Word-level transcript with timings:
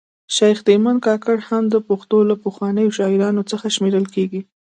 شیخ 0.35 0.57
تیمن 0.67 0.97
کاکړ 1.05 1.37
هم 1.49 1.63
د 1.69 1.75
پښتو 1.87 2.17
له 2.29 2.35
پخوانیو 2.43 2.95
شاعرانو 2.97 3.41
څخه 3.51 3.67
شمېرل 3.75 4.05
کیږي 4.15 4.41